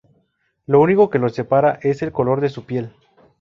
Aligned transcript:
Lo 0.65 0.81
único 0.81 1.11
que 1.11 1.19
los 1.19 1.35
separa 1.35 1.77
es 1.83 2.01
el 2.01 2.11
color 2.11 2.41
de 2.41 2.49
su 2.49 2.65
piel. 2.65 2.91